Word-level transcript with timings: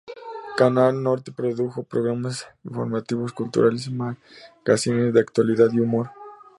Canal 0.57 1.03
Norte 1.03 1.31
produjo 1.31 1.83
programas 1.83 2.47
informativos, 2.63 3.33
culturales 3.33 3.85
y 3.85 3.91
magacines 3.93 5.13
de 5.13 5.19
actualidad 5.19 5.69
y 5.73 5.79
humor. 5.79 6.09